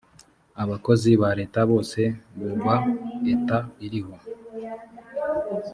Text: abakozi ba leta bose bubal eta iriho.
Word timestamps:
abakozi 0.63 1.11
ba 1.21 1.29
leta 1.39 1.59
bose 1.71 2.01
bubal 2.37 2.83
eta 3.33 3.59
iriho. 3.85 4.15